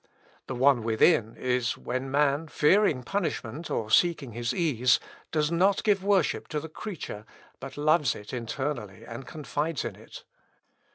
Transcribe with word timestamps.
"The 0.47 0.55
one 0.55 0.81
within 0.81 1.35
is, 1.37 1.77
when 1.77 2.09
man, 2.09 2.47
fearing 2.47 3.03
punishment 3.03 3.69
or 3.69 3.91
seeking 3.91 4.31
his 4.31 4.51
ease, 4.51 4.99
does 5.31 5.51
not 5.51 5.83
give 5.83 6.03
worship 6.03 6.47
to 6.47 6.59
the 6.59 6.69
creature, 6.69 7.23
but 7.59 7.77
loves 7.77 8.15
it 8.15 8.33
internally, 8.33 9.03
and 9.05 9.27
confides 9.27 9.85
in 9.85 9.95
it. 9.95 10.23